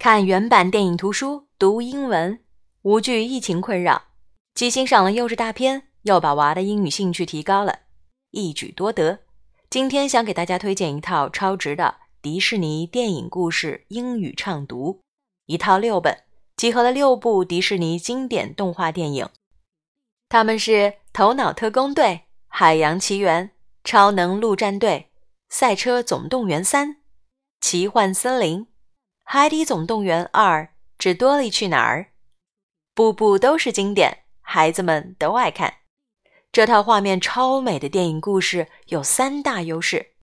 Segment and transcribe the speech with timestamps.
[0.00, 2.40] 看原版电影图书，读英文，
[2.80, 4.04] 无惧疫情困扰，
[4.54, 7.80] 既欣赏了优质大片，又把娃的英语兴趣提高了，
[8.30, 9.18] 一举多得。
[9.68, 15.02] 今天想给大家推荐一套超值的迪士尼电影故事英语畅读，
[15.44, 16.16] 一套六本，
[16.56, 19.28] 集合了六部迪士尼经典动画电影，
[20.30, 20.72] 他们是
[21.12, 22.04] 《头脑特工队》
[22.48, 23.44] 《海洋奇缘》
[23.84, 24.90] 《超能陆战队》
[25.50, 26.88] 《赛车总动员三》
[27.60, 28.60] 《奇幻森林》。
[29.32, 30.64] 《海底总动员二》
[30.98, 32.08] 之多利去哪儿，
[32.96, 35.72] 部部都是经典，孩子们都爱看。
[36.50, 40.14] 这套画面超美的电影故事有三大优势：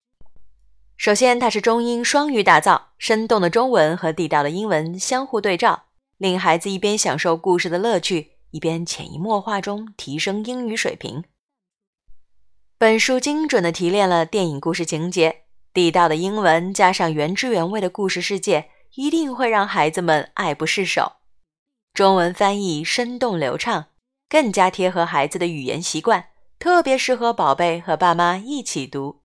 [0.98, 5.85] 首先，它是中英双语打造，生动的中文和地道的英文相互对照，
[6.18, 11.24] 令孩子一边享受故事的乐趣，一边潜移默化中提升英语水平。
[12.77, 15.44] 本书精准地提炼了电影故事情节，
[15.74, 18.71] 地道的英文加上原汁原味的故事世界。
[18.96, 21.14] 一定会让孩子们爱不释手。
[21.94, 23.85] 中文翻译生动流畅，
[24.30, 26.27] 更加贴合孩子的语言习惯，
[26.60, 29.21] 特别适合宝贝和爸妈一起读。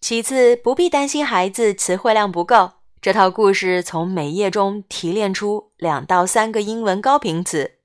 [0.00, 7.78] 其次，不必担心孩子词汇量不够，这套故事从每页中提炼出两到三个英文高频词，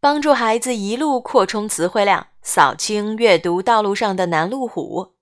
[0.00, 5.14] 帮助孩子一路扩充词汇量，扫清阅读道路上的拦路虎，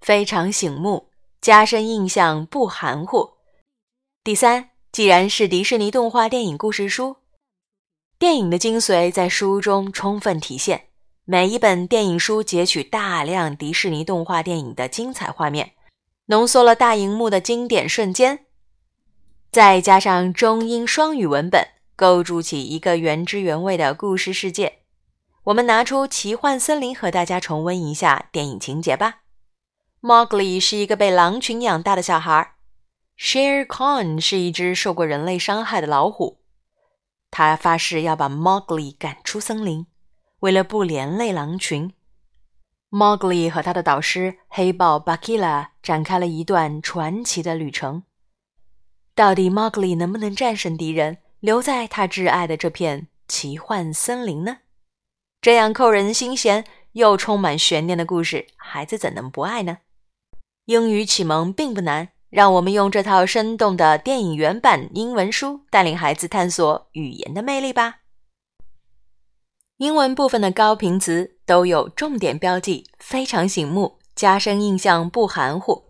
[0.00, 1.08] 非常醒目，
[1.40, 3.39] 加深印象不含糊。
[4.22, 7.16] 第三，既然是迪士尼动画电影故事书，
[8.18, 10.88] 电影的精髓在书中充分体现。
[11.24, 15.72] 每一本电影书截取大量迪士尼动画电影的精彩画面，
[16.26, 18.40] 浓缩了大荧幕的经典瞬间，
[19.50, 24.80] 再加上中英双语文本，构筑起一个原汁原味的故事世界。
[25.44, 29.20] 我们拿出《奇幻森林》和大家重温一下电影情节吧。
[30.02, 32.56] Mowgli 是一个被狼群养大的小孩。
[33.20, 36.38] Share Khan 是一只受过人类伤害的老虎，
[37.30, 39.86] 他发誓要把 Mowgli 赶出森林。
[40.38, 41.92] 为了不连累狼群
[42.88, 48.04] ，Mowgli 和他的导师黑豹 Bakila 展开了一段传奇的旅程。
[49.14, 54.60] 到底 Mowgli 能不能战胜敌人，留在他挚爱的这片奇幻森林呢？
[55.42, 59.80] 这样扣人心弦又充满悬念的故事，孩子怎能不爱呢？
[60.64, 62.08] 英语启蒙并不难。
[62.30, 67.96] 让我们用这套生动的电影原版英文书，带领孩子探索语言的魅力吧。
[69.78, 75.89] 英文部分的高频词都有重点标记，非常醒目，加深印象不含糊。